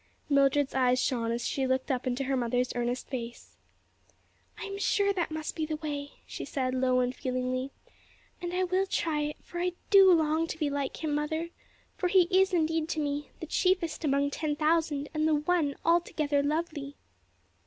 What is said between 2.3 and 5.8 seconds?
mother's earnest face. "I am sure that must be the